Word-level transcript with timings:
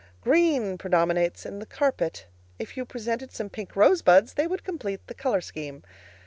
Green 0.21 0.79
predominates 0.79 1.45
in 1.45 1.59
the 1.59 1.65
carpet. 1.67 2.25
If 2.57 2.75
you 2.75 2.85
presented 2.85 3.31
some 3.31 3.51
pink 3.51 3.75
rosebuds, 3.75 4.33
they 4.33 4.47
would 4.47 4.63
complete 4.63 5.05
the 5.05 5.13
color 5.13 5.41
scheme. 5.41 5.83